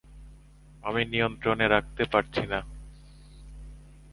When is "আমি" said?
0.83-1.01